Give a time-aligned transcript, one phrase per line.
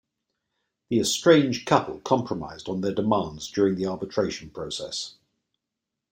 [0.89, 5.13] The estranged couple compromised on their demands during the arbitration process.